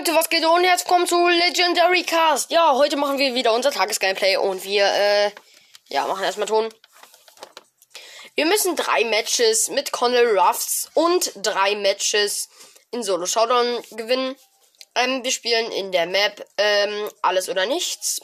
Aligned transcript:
Leute, 0.00 0.14
was 0.14 0.30
geht 0.30 0.46
und 0.46 0.64
jetzt 0.64 0.86
kommt 0.86 1.10
zu 1.10 1.28
Legendary 1.28 2.04
Cast. 2.04 2.50
Ja, 2.50 2.72
heute 2.72 2.96
machen 2.96 3.18
wir 3.18 3.34
wieder 3.34 3.52
unser 3.52 3.70
Tagesgameplay 3.70 4.38
und 4.38 4.64
wir, 4.64 4.86
äh, 4.86 5.30
ja, 5.88 6.06
machen 6.06 6.24
erstmal 6.24 6.48
Ton. 6.48 6.72
Wir 8.34 8.46
müssen 8.46 8.76
drei 8.76 9.04
Matches 9.04 9.68
mit 9.68 9.92
Connell 9.92 10.38
Ruffs 10.38 10.88
und 10.94 11.32
drei 11.36 11.74
Matches 11.74 12.48
in 12.92 13.02
Solo 13.02 13.26
Showdown 13.26 13.84
gewinnen. 13.90 14.36
Ähm, 14.94 15.22
wir 15.22 15.32
spielen 15.32 15.70
in 15.70 15.92
der 15.92 16.06
Map, 16.06 16.46
ähm, 16.56 17.10
alles 17.20 17.50
oder 17.50 17.66
nichts. 17.66 18.22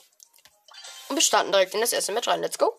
Und 1.11 1.17
wir 1.17 1.23
starten 1.23 1.53
direkt 1.53 1.75
in 1.75 1.83
das 1.83 1.93
erste 1.93 2.13
Match 2.13 2.27
rein. 2.27 2.41
Let's 2.41 2.57
go. 2.57 2.73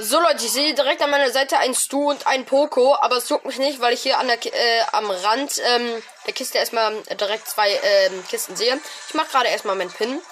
So 0.00 0.20
Leute, 0.20 0.44
ich 0.44 0.52
sehe 0.52 0.74
direkt 0.74 1.02
an 1.02 1.10
meiner 1.10 1.32
Seite 1.32 1.58
ein 1.58 1.74
Stu 1.74 2.10
und 2.10 2.24
ein 2.28 2.44
Poco, 2.46 2.94
aber 3.00 3.16
es 3.16 3.28
juckt 3.28 3.46
mich 3.46 3.58
nicht, 3.58 3.80
weil 3.80 3.94
ich 3.94 4.02
hier 4.02 4.18
an 4.18 4.28
der 4.28 4.38
äh, 4.46 4.82
am 4.92 5.10
Rand 5.10 5.60
ähm, 5.64 6.00
der 6.24 6.34
Kiste 6.34 6.56
erstmal 6.58 7.02
direkt 7.02 7.48
zwei 7.48 7.68
ähm, 7.82 8.24
Kisten 8.28 8.54
sehe. 8.54 8.80
Ich 9.08 9.14
mache 9.14 9.26
gerade 9.32 9.48
erstmal 9.48 9.74
meinen 9.74 9.90
Pin. 9.90 10.22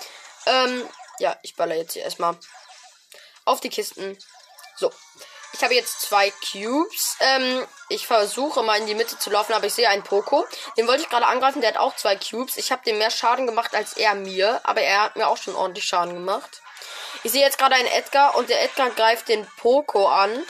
Ähm, 0.46 0.88
ja, 1.18 1.36
ich 1.42 1.56
baller 1.56 1.74
jetzt 1.74 1.94
hier 1.94 2.04
erstmal 2.04 2.36
auf 3.44 3.58
die 3.58 3.68
Kisten. 3.68 4.16
So. 4.76 4.92
Ich 5.52 5.64
habe 5.64 5.74
jetzt 5.74 6.00
zwei 6.02 6.32
Cubes. 6.52 7.16
Ähm, 7.18 7.66
ich 7.88 8.06
versuche 8.06 8.62
mal 8.62 8.78
in 8.78 8.86
die 8.86 8.94
Mitte 8.94 9.18
zu 9.18 9.30
laufen, 9.30 9.52
aber 9.52 9.66
ich 9.66 9.74
sehe 9.74 9.88
einen 9.88 10.04
Poco. 10.04 10.46
Den 10.76 10.86
wollte 10.86 11.02
ich 11.02 11.08
gerade 11.08 11.26
angreifen, 11.26 11.60
der 11.60 11.70
hat 11.70 11.80
auch 11.80 11.96
zwei 11.96 12.14
Cubes. 12.14 12.56
Ich 12.56 12.70
habe 12.70 12.84
dem 12.84 12.98
mehr 12.98 13.10
Schaden 13.10 13.46
gemacht 13.46 13.74
als 13.74 13.94
er 13.94 14.14
mir, 14.14 14.60
aber 14.62 14.82
er 14.82 15.02
hat 15.02 15.16
mir 15.16 15.26
auch 15.26 15.38
schon 15.38 15.56
ordentlich 15.56 15.86
Schaden 15.86 16.14
gemacht. 16.14 16.62
Ich 17.22 17.32
sehe 17.32 17.42
jetzt 17.42 17.58
gerade 17.58 17.74
einen 17.74 17.88
Edgar 17.88 18.36
und 18.36 18.48
der 18.50 18.62
Edgar 18.62 18.90
greift 18.90 19.28
den 19.28 19.46
Poco 19.58 20.06
an. 20.06 20.44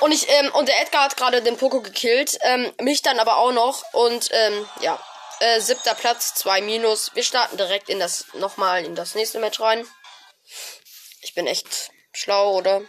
Und 0.00 0.12
ich, 0.12 0.28
ähm, 0.28 0.52
und 0.52 0.68
der 0.68 0.80
Edgar 0.80 1.04
hat 1.04 1.16
gerade 1.16 1.42
den 1.42 1.56
Poco 1.56 1.80
gekillt. 1.80 2.38
Ähm, 2.42 2.72
mich 2.80 3.02
dann 3.02 3.18
aber 3.18 3.38
auch 3.38 3.52
noch. 3.52 3.82
Und, 3.92 4.28
ähm, 4.32 4.68
ja. 4.80 5.02
Äh, 5.40 5.60
siebter 5.60 5.94
Platz, 5.94 6.34
zwei 6.34 6.60
Minus. 6.60 7.14
Wir 7.14 7.22
starten 7.22 7.56
direkt 7.56 7.88
in 7.88 8.00
das, 8.00 8.26
nochmal 8.34 8.84
in 8.84 8.96
das 8.96 9.14
nächste 9.14 9.38
Match 9.38 9.60
rein. 9.60 9.86
Ich 11.20 11.34
bin 11.34 11.46
echt 11.46 11.90
schlau, 12.12 12.54
oder? 12.54 12.82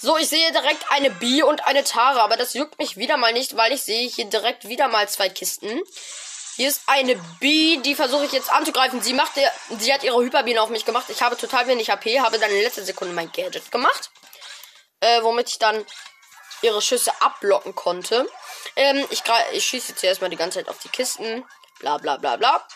So, 0.00 0.18
ich 0.18 0.28
sehe 0.28 0.52
direkt 0.52 0.90
eine 0.90 1.10
B 1.10 1.42
und 1.42 1.66
eine 1.66 1.84
Tara, 1.84 2.20
aber 2.20 2.36
das 2.36 2.52
juckt 2.52 2.78
mich 2.78 2.96
wieder 2.96 3.16
mal 3.16 3.32
nicht, 3.32 3.56
weil 3.56 3.72
ich 3.72 3.82
sehe 3.82 4.08
hier 4.08 4.26
direkt 4.26 4.68
wieder 4.68 4.88
mal 4.88 5.08
zwei 5.08 5.28
Kisten. 5.28 5.80
Hier 6.56 6.68
ist 6.68 6.82
eine 6.86 7.16
B, 7.40 7.78
die 7.78 7.94
versuche 7.96 8.26
ich 8.26 8.32
jetzt 8.32 8.50
anzugreifen. 8.50 9.02
Sie 9.02 9.12
macht 9.12 9.32
sie 9.78 9.92
hat 9.92 10.04
ihre 10.04 10.22
Hyperbiene 10.22 10.62
auf 10.62 10.68
mich 10.68 10.84
gemacht. 10.84 11.06
Ich 11.08 11.20
habe 11.20 11.36
total 11.36 11.66
wenig 11.66 11.90
HP, 11.90 12.20
habe 12.20 12.38
dann 12.38 12.50
in 12.50 12.62
letzter 12.62 12.84
Sekunde 12.84 13.12
mein 13.12 13.32
Gadget 13.32 13.72
gemacht, 13.72 14.10
äh, 15.00 15.22
womit 15.22 15.48
ich 15.50 15.58
dann 15.58 15.84
ihre 16.62 16.80
Schüsse 16.80 17.12
abblocken 17.20 17.74
konnte. 17.74 18.28
Ähm, 18.76 19.04
ich, 19.10 19.22
ich 19.52 19.64
schieße 19.64 19.92
jetzt 19.92 20.04
erstmal 20.04 20.30
die 20.30 20.36
ganze 20.36 20.58
Zeit 20.58 20.68
auf 20.68 20.78
die 20.78 20.88
Kisten. 20.88 21.44
Bla 21.80 21.98
bla 21.98 22.16
bla 22.16 22.36
bla. 22.36 22.66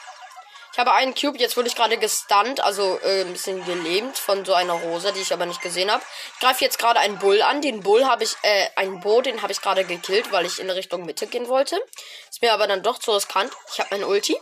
Ich 0.79 0.81
habe 0.81 0.93
einen 0.93 1.13
Cube, 1.13 1.37
jetzt 1.39 1.57
wurde 1.57 1.67
ich 1.67 1.75
gerade 1.75 1.99
gestunt, 1.99 2.61
also 2.61 3.01
äh, 3.03 3.23
ein 3.23 3.33
bisschen 3.33 3.65
gelähmt 3.65 4.17
von 4.17 4.45
so 4.45 4.55
einer 4.55 4.75
Rose, 4.75 5.13
die 5.13 5.23
ich 5.23 5.33
aber 5.33 5.45
nicht 5.45 5.61
gesehen 5.61 5.91
habe. 5.91 6.05
Ich 6.35 6.39
greife 6.39 6.63
jetzt 6.65 6.79
gerade 6.79 7.01
einen 7.01 7.19
Bull 7.19 7.43
an. 7.43 7.61
Den 7.61 7.83
Bull 7.83 8.07
habe 8.07 8.23
ich, 8.23 8.37
äh, 8.43 8.69
einen 8.77 9.01
Bo, 9.01 9.21
den 9.21 9.43
habe 9.43 9.51
ich 9.51 9.61
gerade 9.61 9.85
gekillt, 9.85 10.31
weil 10.31 10.47
ich 10.47 10.61
in 10.61 10.71
Richtung 10.71 11.05
Mitte 11.05 11.27
gehen 11.27 11.49
wollte. 11.49 11.85
Ist 12.31 12.43
mir 12.43 12.55
aber 12.55 12.69
dann 12.69 12.85
doch 12.85 13.01
zu 13.01 13.11
riskant. 13.11 13.53
Ich 13.73 13.81
habe 13.81 13.89
mein 13.91 14.05
Ulti. 14.05 14.41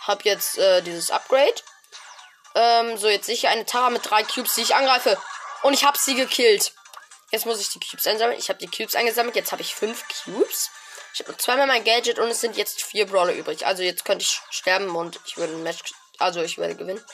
Hab 0.00 0.24
jetzt 0.24 0.58
äh, 0.58 0.82
dieses 0.82 1.12
Upgrade. 1.12 1.54
Ähm, 2.56 2.98
so, 2.98 3.06
jetzt 3.08 3.26
sehe 3.26 3.36
ich 3.36 3.46
eine 3.46 3.64
Tara 3.64 3.90
mit 3.90 4.10
drei 4.10 4.24
Cubes, 4.24 4.56
die 4.56 4.62
ich 4.62 4.74
angreife. 4.74 5.16
Und 5.62 5.74
ich 5.74 5.84
habe 5.84 5.96
sie 5.96 6.16
gekillt. 6.16 6.72
Jetzt 7.30 7.46
muss 7.46 7.60
ich 7.60 7.68
die 7.68 7.78
Cubes 7.78 8.04
einsammeln. 8.08 8.36
Ich 8.36 8.48
habe 8.48 8.58
die 8.58 8.66
Cubes 8.66 8.96
eingesammelt. 8.96 9.36
Jetzt 9.36 9.52
habe 9.52 9.62
ich 9.62 9.76
fünf 9.76 10.02
Cubes. 10.24 10.70
Ich 11.14 11.20
habe 11.20 11.36
zweimal 11.36 11.66
mein 11.66 11.84
Gadget 11.84 12.18
und 12.18 12.28
es 12.28 12.40
sind 12.40 12.56
jetzt 12.56 12.82
vier 12.82 13.06
Brawler 13.06 13.32
übrig. 13.32 13.66
Also 13.66 13.82
jetzt 13.82 14.04
könnte 14.04 14.24
ich 14.24 14.40
sterben 14.50 14.94
und 14.94 15.20
ich 15.26 15.36
würde 15.36 15.54
ein 15.54 15.62
Match. 15.62 15.92
Also 16.18 16.42
ich 16.42 16.58
werde 16.58 16.76
gewinnen. 16.76 17.04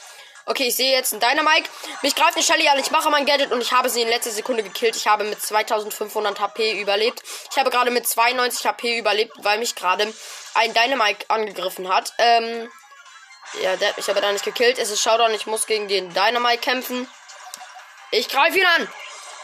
Okay, 0.49 0.67
ich 0.67 0.77
sehe 0.77 0.93
jetzt 0.93 1.11
einen 1.11 1.19
Dynamite. 1.19 1.69
Mich 2.03 2.15
greift 2.15 2.35
eine 2.35 2.43
Shelly 2.43 2.69
an. 2.69 2.79
Ich 2.79 2.89
mache 2.89 3.09
mein 3.09 3.25
Gadget 3.25 3.51
und 3.51 3.59
ich 3.59 3.73
habe 3.73 3.89
sie 3.89 4.01
in 4.01 4.07
letzter 4.07 4.31
Sekunde 4.31 4.63
gekillt. 4.63 4.95
Ich 4.95 5.05
habe 5.05 5.25
mit 5.25 5.41
2500 5.41 6.39
HP 6.39 6.79
überlebt. 6.79 7.21
Ich 7.51 7.57
habe 7.57 7.69
gerade 7.69 7.91
mit 7.91 8.07
92 8.07 8.65
HP 8.65 8.97
überlebt, 8.97 9.33
weil 9.39 9.59
mich 9.59 9.75
gerade 9.75 10.11
ein 10.53 10.73
Dynamite 10.73 11.29
angegriffen 11.29 11.89
hat. 11.89 12.13
Ähm, 12.17 12.71
ja, 13.61 13.75
der 13.75 13.93
mich 13.97 14.09
aber 14.09 14.21
da 14.21 14.31
nicht 14.31 14.45
gekillt. 14.45 14.77
Es 14.77 14.89
ist 14.89 15.01
Showdown. 15.01 15.33
Ich 15.33 15.47
muss 15.47 15.65
gegen 15.65 15.89
den 15.89 16.13
Dynamite 16.13 16.59
kämpfen. 16.59 17.09
Ich 18.11 18.29
greife 18.29 18.57
ihn 18.57 18.65
an. 18.65 18.87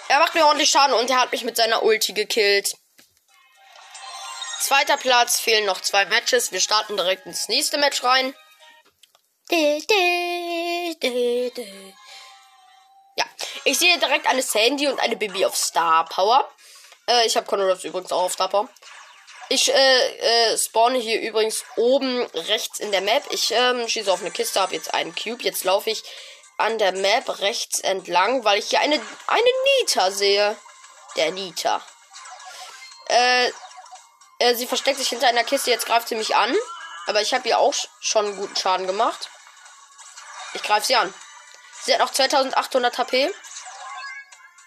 Er 0.07 0.19
macht 0.19 0.35
mir 0.35 0.45
ordentlich 0.45 0.69
Schaden 0.69 0.95
und 0.95 1.09
er 1.09 1.19
hat 1.19 1.33
mich 1.33 1.43
mit 1.43 1.57
seiner 1.57 1.83
Ulti 1.83 2.13
gekillt. 2.13 2.75
Zweiter 4.63 4.95
Platz, 4.95 5.41
fehlen 5.41 5.65
noch 5.65 5.81
zwei 5.81 6.05
Matches. 6.05 6.53
Wir 6.53 6.61
starten 6.61 6.95
direkt 6.95 7.25
ins 7.25 7.49
nächste 7.49 7.77
Match 7.77 8.01
rein. 8.01 8.33
Ja, 13.17 13.25
ich 13.65 13.77
sehe 13.77 13.99
direkt 13.99 14.25
eine 14.25 14.41
Sandy 14.41 14.87
und 14.87 15.01
eine 15.01 15.17
Baby 15.17 15.45
auf 15.45 15.57
Star 15.57 16.05
Power. 16.05 16.49
Äh, 17.09 17.27
ich 17.27 17.35
habe 17.35 17.45
Conrods 17.45 17.83
übrigens 17.83 18.13
auch 18.13 18.21
auf 18.21 18.31
Star 18.31 18.47
Power. 18.47 18.69
Ich 19.49 19.69
äh, 19.69 20.53
äh, 20.53 20.57
spawne 20.57 20.97
hier 20.97 21.19
übrigens 21.19 21.65
oben 21.75 22.25
rechts 22.27 22.79
in 22.79 22.93
der 22.93 23.01
Map. 23.01 23.23
Ich 23.31 23.51
ähm, 23.51 23.85
schieße 23.89 24.09
auf 24.09 24.21
eine 24.21 24.31
Kiste, 24.31 24.61
habe 24.61 24.75
jetzt 24.75 24.93
einen 24.93 25.13
Cube. 25.13 25.43
Jetzt 25.43 25.65
laufe 25.65 25.89
ich 25.89 26.03
an 26.57 26.77
der 26.77 26.93
Map 26.93 27.41
rechts 27.41 27.81
entlang, 27.81 28.45
weil 28.45 28.59
ich 28.59 28.69
hier 28.69 28.79
eine, 28.79 28.95
eine 29.27 29.49
Nita 29.81 30.09
sehe. 30.09 30.55
Der 31.17 31.31
Nita. 31.31 31.85
Äh, 33.09 33.51
äh, 34.43 34.55
sie 34.55 34.67
versteckt 34.67 34.97
sich 34.97 35.07
hinter 35.07 35.27
einer 35.27 35.43
Kiste. 35.43 35.71
Jetzt 35.71 35.85
greift 35.85 36.09
sie 36.09 36.15
mich 36.15 36.35
an. 36.35 36.53
Aber 37.07 37.21
ich 37.21 37.33
habe 37.33 37.47
ihr 37.47 37.59
auch 37.59 37.73
schon 38.01 38.35
guten 38.35 38.55
Schaden 38.55 38.87
gemacht. 38.87 39.29
Ich 40.53 40.63
greife 40.63 40.85
sie 40.85 40.95
an. 40.95 41.13
Sie 41.83 41.93
hat 41.93 41.99
noch 41.99 42.11
2800 42.11 42.97
HP. 42.97 43.33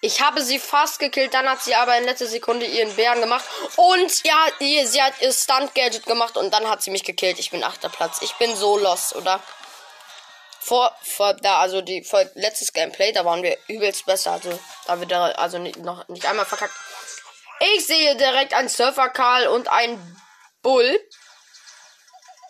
Ich 0.01 0.21
habe 0.21 0.43
sie 0.43 0.59
fast 0.59 0.99
gekillt. 0.99 1.35
Dann 1.35 1.49
hat 1.49 1.63
sie 1.63 1.75
aber 1.75 1.97
in 1.99 2.05
letzter 2.05 2.27
Sekunde 2.27 2.67
ihren 2.67 2.95
Bären 2.97 3.21
gemacht. 3.21 3.45
Und 3.77 4.25
ja, 4.25 4.47
sie 4.59 5.03
hat 5.03 5.15
ihr 5.21 5.33
Stunt-Gadget 5.33 6.07
gemacht. 6.07 6.37
Und 6.37 6.53
dann 6.53 6.69
hat 6.69 6.83
sie 6.83 6.91
mich 6.91 7.05
gekillt. 7.05 7.39
Ich 7.39 7.51
bin 7.51 7.63
achter 7.63 7.89
Platz. 7.91 8.19
Ich 8.23 8.35
bin 8.35 8.57
so 8.57 8.79
los, 8.79 9.15
oder? 9.15 9.41
Vor, 10.61 10.91
vor 11.03 11.35
da, 11.35 11.59
also 11.59 11.81
die 11.81 12.03
vor 12.03 12.25
letztes 12.35 12.73
Gameplay, 12.73 13.13
da 13.13 13.25
waren 13.25 13.43
wir 13.43 13.57
übelst 13.69 14.05
besser. 14.05 14.33
Also, 14.33 14.59
da 14.87 14.99
wir 14.99 15.07
da, 15.07 15.27
also 15.27 15.59
nicht, 15.59 15.77
noch 15.77 16.09
nicht 16.09 16.27
einmal 16.27 16.45
verkackt. 16.45 16.75
Ich 17.61 17.87
sehe 17.87 18.17
direkt 18.17 18.53
einen 18.53 18.69
Surfer 18.69 19.09
Karl 19.09 19.49
und 19.49 19.69
einen 19.69 20.21
Bull. 20.63 21.01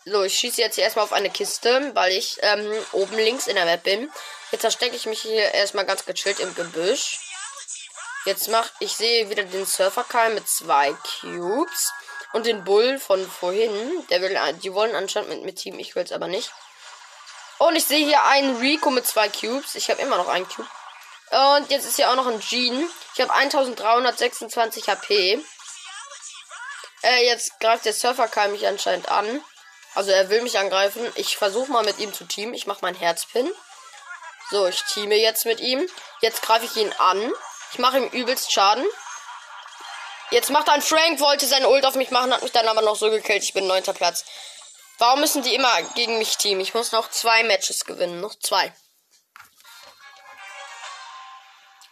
So, 0.04 0.24
ich 0.24 0.36
schieße 0.38 0.60
jetzt 0.60 0.76
hier 0.76 0.84
erstmal 0.84 1.04
auf 1.04 1.12
eine 1.12 1.30
Kiste, 1.30 1.94
weil 1.94 2.12
ich 2.12 2.38
ähm, 2.42 2.72
oben 2.92 3.16
links 3.16 3.46
in 3.46 3.56
der 3.56 3.64
Map 3.64 3.84
bin. 3.84 4.10
Jetzt 4.50 4.62
verstecke 4.62 4.96
ich 4.96 5.06
mich 5.06 5.22
hier 5.22 5.52
erstmal 5.52 5.84
ganz 5.84 6.04
gechillt 6.04 6.40
im 6.40 6.54
Gebüsch. 6.54 7.18
Jetzt 8.24 8.48
mach 8.48 8.68
ich 8.80 8.92
sehe 8.92 9.30
wieder 9.30 9.44
den 9.44 9.66
Surfer 9.66 10.04
Karl 10.04 10.34
mit 10.34 10.48
zwei 10.48 10.92
Cubes 11.20 11.92
und 12.32 12.46
den 12.46 12.64
Bull 12.64 12.98
von 12.98 13.28
vorhin. 13.28 14.04
Der 14.10 14.20
will, 14.20 14.36
die 14.62 14.74
wollen 14.74 14.96
anscheinend 14.96 15.30
mit, 15.30 15.44
mit 15.44 15.56
Team, 15.56 15.78
ich 15.78 15.94
will 15.94 16.02
es 16.02 16.12
aber 16.12 16.26
nicht. 16.26 16.50
Und 17.58 17.76
ich 17.76 17.84
sehe 17.84 18.04
hier 18.04 18.24
einen 18.24 18.56
Rico 18.56 18.90
mit 18.90 19.06
zwei 19.06 19.28
Cubes. 19.28 19.76
Ich 19.76 19.88
habe 19.90 20.02
immer 20.02 20.16
noch 20.16 20.28
einen 20.28 20.48
Cube. 20.48 20.68
Und 21.30 21.70
jetzt 21.70 21.86
ist 21.86 21.96
hier 21.96 22.10
auch 22.10 22.16
noch 22.16 22.26
ein 22.26 22.40
Jean. 22.40 22.88
Ich 23.14 23.20
habe 23.20 23.32
1326 23.32 24.88
HP. 24.88 25.44
Äh, 27.02 27.26
jetzt 27.26 27.58
greift 27.60 27.84
der 27.84 27.92
Surfer 27.92 28.28
Kai 28.28 28.48
mich 28.48 28.66
anscheinend 28.66 29.08
an. 29.08 29.42
Also 29.94 30.10
er 30.10 30.28
will 30.28 30.42
mich 30.42 30.58
angreifen. 30.58 31.10
Ich 31.14 31.36
versuche 31.36 31.72
mal 31.72 31.84
mit 31.84 31.98
ihm 31.98 32.12
zu 32.12 32.24
teamen. 32.24 32.54
Ich 32.54 32.66
mache 32.66 32.82
meinen 32.82 32.96
Herzpin. 32.96 33.50
So, 34.50 34.66
ich 34.66 34.80
teame 34.92 35.16
jetzt 35.16 35.46
mit 35.46 35.60
ihm. 35.60 35.88
Jetzt 36.20 36.42
greife 36.42 36.66
ich 36.66 36.76
ihn 36.76 36.92
an. 36.98 37.32
Ich 37.72 37.78
mache 37.78 37.98
ihm 37.98 38.08
übelst 38.08 38.52
Schaden. 38.52 38.84
Jetzt 40.30 40.50
macht 40.50 40.68
ein 40.68 40.82
Frank, 40.82 41.20
wollte 41.20 41.46
seine 41.46 41.68
Ult 41.68 41.84
auf 41.84 41.94
mich 41.94 42.10
machen, 42.10 42.32
hat 42.32 42.42
mich 42.42 42.52
dann 42.52 42.66
aber 42.68 42.82
noch 42.82 42.96
so 42.96 43.10
gekillt. 43.10 43.44
Ich 43.44 43.52
bin 43.52 43.66
neunter 43.66 43.92
Platz. 43.92 44.24
Warum 44.98 45.20
müssen 45.20 45.42
die 45.42 45.54
immer 45.54 45.82
gegen 45.94 46.18
mich 46.18 46.36
teamen? 46.36 46.60
Ich 46.60 46.74
muss 46.74 46.92
noch 46.92 47.10
zwei 47.10 47.42
Matches 47.44 47.84
gewinnen. 47.84 48.20
Noch 48.20 48.34
zwei. 48.38 48.72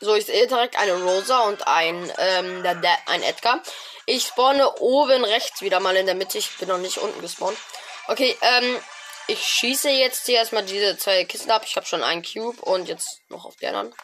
So, 0.05 0.15
ich 0.15 0.27
sehe 0.27 0.47
direkt 0.47 0.77
eine 0.77 1.03
Rosa 1.03 1.41
und 1.45 1.67
ein, 1.67 2.13
ähm, 2.19 2.63
der, 2.63 2.75
der, 2.75 2.99
ein 3.07 3.23
Edgar. 3.23 3.63
Ich 4.05 4.25
spawne 4.27 4.71
oben 4.81 5.25
rechts 5.25 5.63
wieder 5.63 5.81
mal 5.81 5.97
in 5.97 6.05
der 6.05 6.15
Mitte. 6.15 6.37
Ich 6.37 6.59
bin 6.59 6.69
noch 6.69 6.77
nicht 6.77 6.99
unten 6.99 7.23
gespawnt. 7.23 7.57
Okay, 8.09 8.37
ähm, 8.43 8.79
ich 9.29 9.43
schieße 9.43 9.89
jetzt 9.89 10.27
hier 10.27 10.37
erstmal 10.37 10.63
diese 10.67 10.99
zwei 10.99 11.25
Kisten 11.25 11.51
ab. 11.51 11.63
Ich 11.65 11.77
habe 11.77 11.87
schon 11.87 12.03
einen 12.03 12.23
Cube 12.23 12.61
und 12.61 12.87
jetzt 12.87 13.23
noch 13.31 13.47
auf 13.47 13.57
die 13.57 13.67
anderen. 13.67 13.95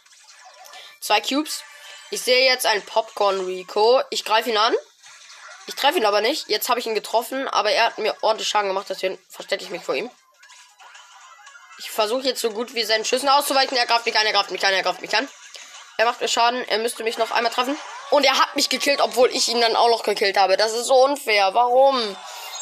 Zwei 1.03 1.21
Cubes. 1.21 1.65
Ich 2.11 2.23
sehe 2.23 2.47
jetzt 2.47 2.65
einen 2.65 2.81
Popcorn 2.81 3.45
Rico. 3.45 4.01
Ich 4.09 4.25
greife 4.25 4.49
ihn 4.49 4.57
an. 4.57 4.75
Ich 5.67 5.75
treffe 5.75 5.99
ihn 5.99 6.07
aber 6.07 6.23
nicht. 6.23 6.49
Jetzt 6.49 6.71
habe 6.71 6.81
ich 6.81 6.87
ihn 6.87 6.95
getroffen, 6.95 7.47
aber 7.47 7.73
er 7.73 7.85
hat 7.85 7.99
mir 7.99 8.17
ordentlich 8.23 8.49
Schaden 8.49 8.69
gemacht, 8.69 8.87
deswegen 8.89 9.19
verstecke 9.29 9.65
ich 9.65 9.71
mich 9.71 9.83
vor 9.83 9.95
ihm. 9.95 10.11
Ich 11.79 11.91
versuche 11.91 12.23
jetzt 12.23 12.41
so 12.41 12.51
gut 12.53 12.75
wie 12.75 12.85
seinen 12.85 13.05
Schüssen 13.05 13.29
auszuweichen. 13.29 13.77
Er 13.77 13.87
greift 13.87 14.07
mich 14.07 14.17
an, 14.19 14.25
er 14.25 14.33
greift 14.33 14.51
mich 14.51 14.65
an, 14.65 14.73
er 14.73 14.83
greift 14.83 15.03
mich 15.03 15.15
an. 15.15 15.29
Er 16.01 16.07
macht 16.07 16.23
mir 16.23 16.29
Schaden. 16.29 16.67
Er 16.67 16.79
müsste 16.79 17.05
mich 17.05 17.19
noch 17.19 17.31
einmal 17.31 17.53
treffen. 17.53 17.79
Und 18.09 18.25
er 18.25 18.39
hat 18.39 18.57
mich 18.57 18.71
gekillt, 18.71 19.03
obwohl 19.03 19.29
ich 19.33 19.49
ihn 19.49 19.61
dann 19.61 19.77
auch 19.77 19.91
noch 19.91 20.03
gekillt 20.03 20.39
habe. 20.39 20.57
Das 20.57 20.73
ist 20.73 20.87
so 20.87 20.95
unfair. 21.05 21.53
Warum? 21.53 22.17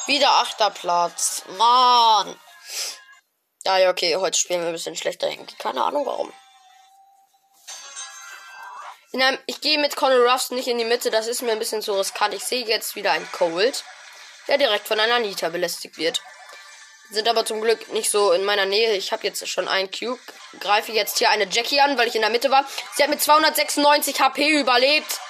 Wieder 0.07 0.29
achter 0.29 0.71
Platz. 0.71 1.45
Mann. 1.57 2.37
Ja, 3.63 3.79
ja, 3.79 3.91
okay. 3.91 4.17
Heute 4.17 4.37
spielen 4.37 4.63
wir 4.63 4.67
ein 4.67 4.73
bisschen 4.73 4.97
schlechter. 4.97 5.31
Keine 5.61 5.85
Ahnung 5.85 6.05
warum. 6.05 6.33
Einem, 9.15 9.39
ich 9.47 9.61
gehe 9.61 9.79
mit 9.79 9.95
Conor 9.95 10.29
Ruffs 10.29 10.51
nicht 10.51 10.67
in 10.67 10.79
die 10.79 10.85
Mitte. 10.85 11.13
Das 11.13 11.29
ist 11.29 11.43
mir 11.43 11.53
ein 11.53 11.61
bisschen 11.61 11.81
zu 11.81 11.93
riskant. 11.97 12.35
Ich 12.35 12.43
sehe 12.43 12.67
jetzt 12.67 12.97
wieder 12.97 13.13
einen 13.13 13.31
Cold, 13.31 13.85
der 14.49 14.59
direkt 14.59 14.89
von 14.89 14.99
einer 14.99 15.21
Nita 15.21 15.49
belästigt 15.51 15.97
wird. 15.97 16.21
Sind 17.11 17.29
aber 17.29 17.47
zum 17.47 17.61
Glück 17.63 17.89
nicht 17.93 18.11
so 18.11 18.33
in 18.33 18.45
meiner 18.45 18.67
Nähe. 18.67 18.95
Ich 18.95 19.13
habe 19.13 19.27
jetzt 19.27 19.47
schon 19.49 19.67
einen 19.67 19.91
Cube. 19.91 20.21
Greife 20.61 20.93
jetzt 20.93 21.19
hier 21.19 21.31
eine 21.31 21.49
Jackie 21.49 21.81
an, 21.81 21.97
weil 21.97 22.09
ich 22.09 22.15
in 22.15 22.21
der 22.21 22.31
Mitte 22.31 22.51
war. 22.51 22.67
Sie 22.95 23.03
hat 23.03 23.11
mit 23.11 23.23
296 23.23 24.21
HP 24.21 24.49
überlebt. 24.61 25.21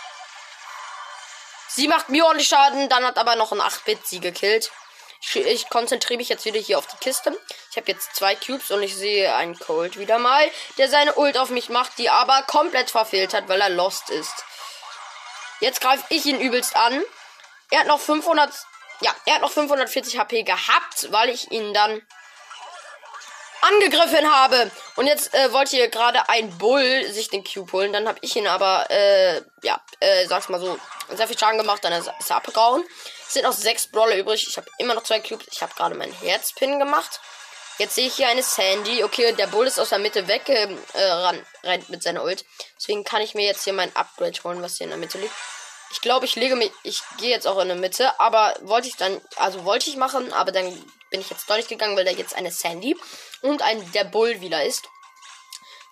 Sie 1.68 1.86
macht 1.86 2.08
mir 2.08 2.24
ordentlich 2.24 2.48
Schaden, 2.48 2.88
dann 2.88 3.04
hat 3.04 3.18
aber 3.18 3.36
noch 3.36 3.52
ein 3.52 3.60
8-Bit 3.60 4.06
sie 4.06 4.20
gekillt. 4.20 4.72
Ich, 5.20 5.36
ich 5.36 5.68
konzentriere 5.68 6.18
mich 6.18 6.28
jetzt 6.28 6.44
wieder 6.44 6.58
hier 6.58 6.78
auf 6.78 6.86
die 6.86 6.96
Kiste. 6.96 7.38
Ich 7.70 7.76
habe 7.76 7.90
jetzt 7.90 8.16
zwei 8.16 8.34
Cubes 8.34 8.70
und 8.70 8.82
ich 8.82 8.96
sehe 8.96 9.34
einen 9.34 9.58
Cold 9.58 9.98
wieder 9.98 10.18
mal, 10.18 10.50
der 10.78 10.88
seine 10.88 11.14
Ult 11.16 11.36
auf 11.36 11.50
mich 11.50 11.68
macht, 11.68 11.98
die 11.98 12.10
aber 12.10 12.42
komplett 12.42 12.90
verfehlt 12.90 13.34
hat, 13.34 13.48
weil 13.48 13.60
er 13.60 13.68
lost 13.68 14.10
ist. 14.10 14.44
Jetzt 15.60 15.80
greife 15.80 16.04
ich 16.08 16.24
ihn 16.26 16.40
übelst 16.40 16.76
an. 16.76 17.02
Er 17.70 17.80
hat 17.80 17.86
noch 17.86 18.00
500, 18.00 18.50
ja, 19.00 19.14
er 19.26 19.34
hat 19.34 19.42
noch 19.42 19.52
540 19.52 20.18
HP 20.18 20.42
gehabt, 20.42 21.12
weil 21.12 21.28
ich 21.28 21.50
ihn 21.50 21.72
dann 21.72 22.02
angegriffen 23.60 24.30
habe. 24.32 24.70
Und 24.96 25.06
jetzt 25.06 25.34
äh, 25.34 25.52
wollte 25.52 25.76
hier 25.76 25.88
gerade 25.88 26.28
ein 26.28 26.56
Bull 26.58 27.10
sich 27.10 27.28
den 27.28 27.44
Cube 27.44 27.72
holen. 27.72 27.92
Dann 27.92 28.08
habe 28.08 28.18
ich 28.22 28.36
ihn 28.36 28.46
aber, 28.46 28.90
äh, 28.90 29.42
ja, 29.62 29.80
äh, 30.00 30.26
sag's 30.26 30.48
mal 30.48 30.60
so, 30.60 30.78
sehr 31.10 31.26
viel 31.26 31.38
Schaden 31.38 31.58
gemacht. 31.58 31.84
Dann 31.84 31.92
ist, 31.92 32.08
er 32.28 32.36
abgehauen. 32.36 32.84
Es 33.26 33.34
sind 33.34 33.44
noch 33.44 33.52
sechs 33.52 33.86
Brawler 33.86 34.16
übrig. 34.16 34.46
Ich 34.48 34.56
habe 34.56 34.68
immer 34.78 34.94
noch 34.94 35.02
zwei 35.02 35.20
Cubes. 35.20 35.46
Ich 35.50 35.62
habe 35.62 35.74
gerade 35.74 35.94
meinen 35.94 36.12
Herzpin 36.12 36.78
gemacht. 36.78 37.20
Jetzt 37.78 37.94
sehe 37.94 38.08
ich 38.08 38.14
hier 38.14 38.28
eine 38.28 38.42
Sandy. 38.42 39.04
Okay, 39.04 39.32
der 39.32 39.46
Bull 39.46 39.66
ist 39.66 39.78
aus 39.78 39.90
der 39.90 40.00
Mitte 40.00 40.26
weg, 40.26 40.48
äh, 40.48 40.68
ran, 41.04 41.46
rennt 41.62 41.88
mit 41.88 42.02
seiner 42.02 42.24
Ult. 42.24 42.44
Deswegen 42.76 43.04
kann 43.04 43.22
ich 43.22 43.34
mir 43.34 43.46
jetzt 43.46 43.62
hier 43.62 43.72
mein 43.72 43.94
Upgrade 43.94 44.36
holen, 44.42 44.62
was 44.62 44.76
hier 44.76 44.84
in 44.84 44.90
der 44.90 44.98
Mitte 44.98 45.18
liegt. 45.18 45.32
Ich 45.90 46.00
glaube, 46.00 46.26
ich 46.26 46.36
lege 46.36 46.56
mich, 46.56 46.70
ich 46.82 47.02
gehe 47.18 47.30
jetzt 47.30 47.46
auch 47.46 47.58
in 47.58 47.68
der 47.68 47.76
Mitte, 47.76 48.18
aber 48.20 48.54
wollte 48.62 48.88
ich 48.88 48.96
dann, 48.96 49.20
also 49.36 49.64
wollte 49.64 49.88
ich 49.88 49.96
machen, 49.96 50.32
aber 50.32 50.52
dann 50.52 50.66
bin 51.10 51.20
ich 51.20 51.30
jetzt 51.30 51.48
doch 51.48 51.56
nicht 51.56 51.68
gegangen, 51.68 51.96
weil 51.96 52.04
da 52.04 52.10
jetzt 52.10 52.34
eine 52.34 52.50
Sandy 52.50 52.96
und 53.42 53.62
ein 53.62 53.90
der 53.92 54.04
Bull 54.04 54.40
wieder 54.40 54.62
ist. 54.64 54.88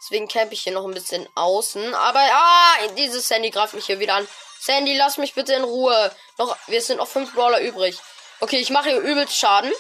Deswegen 0.07 0.29
campe 0.29 0.55
ich 0.55 0.63
hier 0.63 0.73
noch 0.73 0.85
ein 0.85 0.95
bisschen 0.95 1.29
außen. 1.35 1.95
Aber 1.95 2.21
ah, 2.21 2.75
diese 2.97 3.21
Sandy 3.21 3.51
greift 3.51 3.75
mich 3.75 3.87
hier 3.87 3.99
wieder 3.99 4.15
an. 4.15 4.29
Sandy, 4.61 4.97
lass 4.97 5.19
mich 5.19 5.35
bitte 5.35 5.55
in 5.55 5.65
Ruhe. 5.65 6.15
Noch, 6.39 6.57
wir 6.69 6.81
sind 6.81 6.99
noch 6.99 7.09
fünf 7.09 7.35
Brawler 7.35 7.61
übrig. 7.61 7.99
Okay, 8.41 8.59
ich 8.59 8.71
mache 8.71 8.91
hier 8.91 9.01
übelst 9.01 9.37
Schaden. 9.37 9.73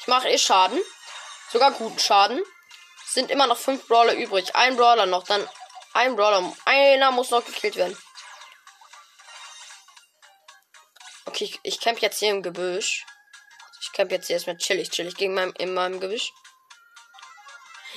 Ich 0.00 0.06
mache 0.06 0.28
eh 0.28 0.38
Schaden. 0.38 0.80
Sogar 1.52 1.72
guten 1.72 1.98
Schaden. 1.98 2.42
Sind 3.06 3.30
immer 3.30 3.46
noch 3.46 3.58
fünf 3.58 3.86
Brawler 3.88 4.14
übrig. 4.14 4.54
Ein 4.54 4.76
Brawler 4.76 5.06
noch, 5.06 5.24
dann 5.24 5.46
ein 5.92 6.16
Brawler. 6.16 6.52
Einer 6.64 7.10
muss 7.10 7.30
noch 7.30 7.44
gekillt 7.44 7.76
werden. 7.76 7.98
Okay, 11.38 11.54
ich, 11.62 11.78
camp 11.78 12.00
jetzt 12.00 12.18
hier 12.18 12.30
im 12.30 12.42
Gebüsch. 12.42 13.06
Ich 13.80 13.92
camp 13.92 14.10
jetzt 14.10 14.26
hier 14.26 14.34
erstmal 14.34 14.56
chillig, 14.56 14.90
chillig 14.90 15.14
gegen 15.14 15.34
mein, 15.34 15.52
in 15.52 15.72
meinem 15.72 16.00
Gebüsch. 16.00 16.32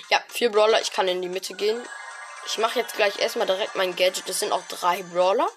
Ja, 0.09 0.21
vier 0.27 0.51
Brawler. 0.51 0.79
Ich 0.79 0.91
kann 0.91 1.07
in 1.07 1.23
die 1.23 1.27
Mitte 1.27 1.55
gehen. 1.55 1.83
Ich 2.45 2.59
mache 2.59 2.77
jetzt 2.77 2.93
gleich 2.93 3.17
erstmal 3.17 3.47
direkt 3.47 3.73
mein 3.73 3.95
Gadget. 3.95 4.29
Das 4.29 4.37
sind 4.37 4.51
auch 4.51 4.61
drei 4.67 5.01
Brawler. 5.01 5.49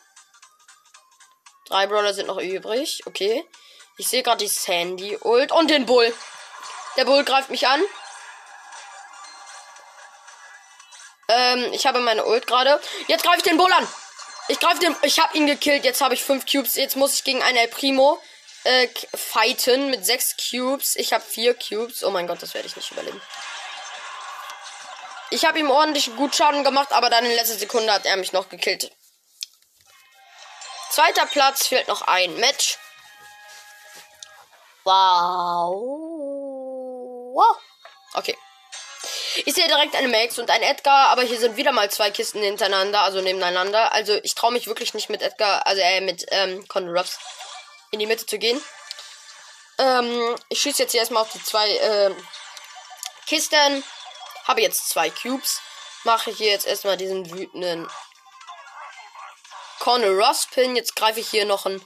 Drei 1.66 1.86
Brawler 1.86 2.14
sind 2.14 2.26
noch 2.26 2.38
übrig. 2.38 3.02
Okay. 3.04 3.46
Ich 3.98 4.08
sehe 4.08 4.22
gerade 4.22 4.42
die 4.42 4.48
Sandy 4.48 5.18
Ult 5.20 5.52
und 5.52 5.68
den 5.68 5.84
Bull. 5.84 6.10
Der 6.96 7.04
Bull 7.04 7.22
greift 7.22 7.50
mich 7.50 7.68
an. 7.68 7.82
Ähm, 11.28 11.70
ich 11.74 11.84
habe 11.84 12.00
meine 12.00 12.24
Ult 12.24 12.46
gerade. 12.46 12.80
Jetzt 13.08 13.24
greife 13.24 13.38
ich 13.38 13.44
den 13.44 13.58
Bull 13.58 13.72
an. 13.74 13.86
Ich 14.48 14.60
greife 14.60 14.80
den. 14.80 14.94
Ich 15.02 15.18
habe 15.18 15.36
ihn 15.36 15.46
gekillt. 15.46 15.84
Jetzt 15.84 16.00
habe 16.00 16.14
ich 16.14 16.22
fünf 16.22 16.44
Cubes. 16.46 16.74
Jetzt 16.74 16.96
muss 16.96 17.14
ich 17.14 17.24
gegen 17.24 17.42
einen 17.42 17.56
El 17.56 17.68
Primo 17.68 18.20
äh, 18.64 18.88
fighten 19.14 19.90
mit 19.90 20.04
sechs 20.04 20.36
Cubes. 20.36 20.96
Ich 20.96 21.12
habe 21.12 21.24
vier 21.24 21.54
Cubes. 21.54 22.04
Oh 22.04 22.10
mein 22.10 22.26
Gott, 22.26 22.42
das 22.42 22.54
werde 22.54 22.68
ich 22.68 22.76
nicht 22.76 22.90
überleben. 22.90 23.20
Ich 25.30 25.44
habe 25.44 25.58
ihm 25.58 25.70
ordentlich 25.70 26.14
gut 26.16 26.34
Schaden 26.34 26.62
gemacht, 26.62 26.92
aber 26.92 27.10
dann 27.10 27.24
in 27.24 27.32
letzter 27.32 27.56
Sekunde 27.56 27.92
hat 27.92 28.06
er 28.06 28.16
mich 28.16 28.32
noch 28.32 28.48
gekillt. 28.48 28.92
Zweiter 30.90 31.26
Platz 31.26 31.66
fehlt 31.66 31.88
noch 31.88 32.02
ein 32.02 32.36
Match. 32.36 32.78
Wow. 34.84 35.74
Wow. 37.34 37.56
Okay. 38.12 38.36
Ich 39.36 39.54
sehe 39.54 39.66
direkt 39.66 39.96
eine 39.96 40.08
Max 40.08 40.38
und 40.38 40.48
ein 40.50 40.62
Edgar, 40.62 41.08
aber 41.08 41.22
hier 41.22 41.38
sind 41.38 41.56
wieder 41.56 41.72
mal 41.72 41.90
zwei 41.90 42.10
Kisten 42.10 42.40
hintereinander, 42.40 43.00
also 43.00 43.20
nebeneinander. 43.20 43.92
Also 43.92 44.14
ich 44.22 44.34
traue 44.34 44.52
mich 44.52 44.66
wirklich 44.68 44.94
nicht 44.94 45.08
mit 45.10 45.22
Edgar, 45.22 45.66
also 45.66 45.80
äh, 45.82 46.00
mit 46.00 46.24
ähm, 46.30 46.66
Conor 46.68 46.98
Ruffs 46.98 47.18
in 47.90 47.98
die 47.98 48.06
Mitte 48.06 48.26
zu 48.26 48.38
gehen. 48.38 48.62
Ähm, 49.78 50.36
ich 50.48 50.60
schieße 50.60 50.82
jetzt 50.82 50.92
hier 50.92 51.00
erstmal 51.00 51.22
auf 51.22 51.32
die 51.32 51.42
zwei 51.42 51.68
äh, 51.68 52.14
Kisten. 53.26 53.82
Habe 54.44 54.62
jetzt 54.62 54.88
zwei 54.90 55.10
Cubes. 55.10 55.60
Mache 56.04 56.30
hier 56.30 56.50
jetzt 56.50 56.66
erstmal 56.66 56.96
diesen 56.96 57.30
wütenden 57.30 57.88
Conor 59.80 60.10
Ross 60.10 60.46
Pin. 60.46 60.76
Jetzt 60.76 60.94
greife 60.94 61.20
ich 61.20 61.28
hier 61.28 61.44
noch 61.44 61.66
einen 61.66 61.84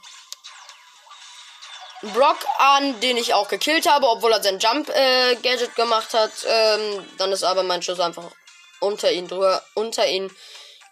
Brock 2.03 2.39
an, 2.59 3.01
den 3.01 3.17
ich 3.17 3.35
auch 3.35 3.49
gekillt 3.49 3.89
habe, 3.89 4.09
obwohl 4.09 4.33
er 4.33 4.43
sein 4.43 4.59
Jump 4.59 4.89
äh, 4.91 5.37
gemacht 5.75 6.15
hat. 6.15 6.33
Ähm, 6.47 7.09
dann 7.19 7.33
ist 7.33 7.43
aber 7.43 7.63
mein 7.63 7.83
Schuss 7.83 8.01
einfach 8.01 8.31
unter 8.81 9.11
ihn 9.11 9.27
drüber, 9.27 9.63
unter 9.75 10.07
ihn 10.07 10.31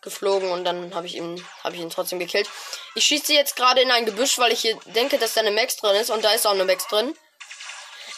geflogen 0.02 0.50
und 0.50 0.64
dann 0.64 0.94
habe 0.94 1.06
ich 1.06 1.16
ihn, 1.16 1.44
habe 1.64 1.74
ich 1.74 1.82
ihn 1.82 1.90
trotzdem 1.90 2.18
gekillt. 2.18 2.48
Ich 2.94 3.04
schieße 3.04 3.32
jetzt 3.32 3.56
gerade 3.56 3.80
in 3.80 3.90
ein 3.90 4.06
Gebüsch, 4.06 4.38
weil 4.38 4.52
ich 4.52 4.60
hier 4.60 4.78
denke, 4.86 5.18
dass 5.18 5.34
da 5.34 5.40
eine 5.40 5.50
Max 5.50 5.76
drin 5.76 5.96
ist 5.96 6.10
und 6.10 6.24
da 6.24 6.32
ist 6.32 6.46
auch 6.46 6.52
eine 6.52 6.64
Max 6.64 6.86
drin. 6.88 7.16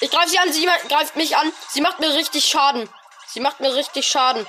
Ich 0.01 0.11
greife 0.11 0.29
sie 0.29 0.39
an, 0.39 0.53
sie 0.53 0.69
greift 0.89 1.17
mich 1.17 1.37
an. 1.37 1.53
Sie 1.71 1.81
macht 1.81 1.99
mir 1.99 2.15
richtig 2.15 2.47
Schaden. 2.47 2.89
Sie 3.27 3.41
macht 3.41 3.61
mir 3.61 3.75
richtig 3.75 4.07
Schaden. 4.07 4.47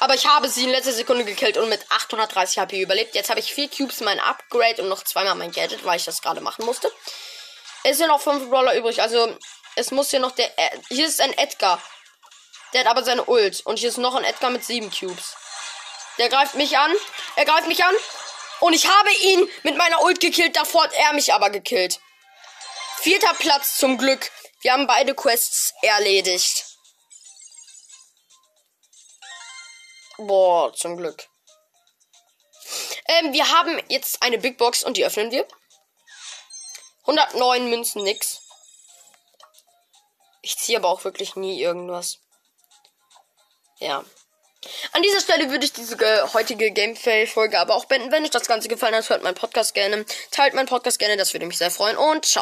Aber 0.00 0.14
ich 0.14 0.26
habe 0.26 0.48
sie 0.48 0.64
in 0.64 0.70
letzter 0.70 0.92
Sekunde 0.92 1.24
gekillt 1.24 1.56
und 1.56 1.68
mit 1.68 1.80
830 1.90 2.58
HP 2.58 2.80
überlebt. 2.80 3.14
Jetzt 3.14 3.30
habe 3.30 3.40
ich 3.40 3.54
vier 3.54 3.68
Cubes, 3.68 4.00
mein 4.00 4.18
Upgrade 4.20 4.82
und 4.82 4.88
noch 4.88 5.04
zweimal 5.04 5.36
mein 5.36 5.52
Gadget, 5.52 5.84
weil 5.84 5.96
ich 5.96 6.04
das 6.04 6.20
gerade 6.20 6.40
machen 6.40 6.64
musste. 6.64 6.90
Es 7.84 7.98
sind 7.98 8.08
noch 8.08 8.20
fünf 8.20 8.48
Brawler 8.48 8.74
übrig. 8.76 9.02
Also, 9.02 9.36
es 9.76 9.90
muss 9.90 10.10
hier 10.10 10.20
noch 10.20 10.32
der. 10.32 10.50
Hier 10.88 11.06
ist 11.06 11.20
ein 11.20 11.36
Edgar. 11.36 11.82
Der 12.72 12.80
hat 12.80 12.88
aber 12.88 13.04
seine 13.04 13.24
Ult. 13.24 13.60
Und 13.66 13.78
hier 13.78 13.88
ist 13.88 13.98
noch 13.98 14.14
ein 14.14 14.24
Edgar 14.24 14.50
mit 14.50 14.64
sieben 14.64 14.90
Cubes. 14.90 15.36
Der 16.18 16.28
greift 16.28 16.54
mich 16.54 16.76
an. 16.78 16.92
Er 17.36 17.44
greift 17.44 17.66
mich 17.66 17.84
an. 17.84 17.94
Und 18.60 18.74
ich 18.74 18.86
habe 18.88 19.12
ihn 19.12 19.48
mit 19.62 19.76
meiner 19.76 20.02
Ult 20.02 20.20
gekillt. 20.20 20.56
Davor 20.56 20.84
hat 20.84 20.92
er 20.92 21.12
mich 21.12 21.34
aber 21.34 21.50
gekillt. 21.50 22.00
Vierter 22.98 23.34
Platz 23.34 23.76
zum 23.76 23.98
Glück. 23.98 24.30
Wir 24.60 24.72
haben 24.72 24.86
beide 24.86 25.14
Quests 25.14 25.74
erledigt. 25.82 26.64
Boah, 30.18 30.72
zum 30.72 30.96
Glück. 30.96 31.26
Ähm, 33.06 33.32
wir 33.32 33.50
haben 33.50 33.82
jetzt 33.88 34.22
eine 34.22 34.38
Big 34.38 34.56
Box 34.56 34.84
und 34.84 34.96
die 34.96 35.04
öffnen 35.04 35.32
wir. 35.32 35.46
109 37.02 37.68
Münzen, 37.68 38.02
nix. 38.04 38.42
Ich 40.42 40.56
ziehe 40.56 40.78
aber 40.78 40.88
auch 40.88 41.04
wirklich 41.04 41.36
nie 41.36 41.60
irgendwas. 41.60 42.18
Ja. 43.78 44.04
An 44.92 45.02
dieser 45.02 45.20
Stelle 45.20 45.50
würde 45.50 45.64
ich 45.64 45.72
diese 45.72 45.96
heutige 46.34 46.70
Gameplay-Folge 46.70 47.58
aber 47.58 47.74
auch 47.74 47.86
beenden. 47.86 48.12
Wenn 48.12 48.22
euch 48.22 48.30
das 48.30 48.46
Ganze 48.46 48.68
gefallen 48.68 48.94
hat, 48.94 49.08
hört 49.10 49.22
meinen 49.22 49.34
Podcast 49.34 49.74
gerne. 49.74 50.04
Teilt 50.30 50.54
meinen 50.54 50.68
Podcast 50.68 50.98
gerne, 50.98 51.16
das 51.16 51.32
würde 51.32 51.46
mich 51.46 51.58
sehr 51.58 51.70
freuen. 51.70 51.96
Und 51.96 52.24
ciao. 52.24 52.30